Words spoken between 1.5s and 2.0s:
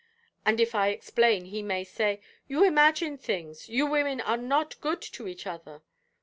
may